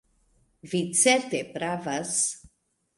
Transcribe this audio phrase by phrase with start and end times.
[0.71, 2.19] Vi certe pravas!